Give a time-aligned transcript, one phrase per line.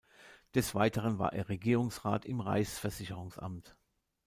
[0.55, 3.77] Des Weiteren war er Regierungsrat im Reichsversicherungsamt.